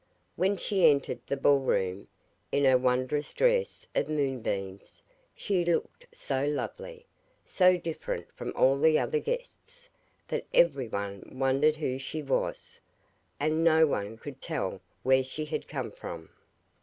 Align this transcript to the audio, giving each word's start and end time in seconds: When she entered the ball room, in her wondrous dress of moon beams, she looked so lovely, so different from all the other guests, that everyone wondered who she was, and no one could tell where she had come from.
When 0.35 0.57
she 0.57 0.89
entered 0.89 1.19
the 1.27 1.37
ball 1.37 1.59
room, 1.59 2.07
in 2.51 2.65
her 2.65 2.75
wondrous 2.75 3.35
dress 3.35 3.85
of 3.93 4.09
moon 4.09 4.41
beams, 4.41 5.03
she 5.35 5.63
looked 5.63 6.07
so 6.11 6.43
lovely, 6.43 7.05
so 7.45 7.77
different 7.77 8.25
from 8.33 8.51
all 8.55 8.79
the 8.79 8.97
other 8.97 9.19
guests, 9.19 9.91
that 10.27 10.47
everyone 10.55 11.37
wondered 11.37 11.77
who 11.77 11.99
she 11.99 12.23
was, 12.23 12.79
and 13.39 13.63
no 13.63 13.85
one 13.85 14.17
could 14.17 14.41
tell 14.41 14.81
where 15.03 15.23
she 15.23 15.45
had 15.45 15.67
come 15.67 15.91
from. 15.91 16.29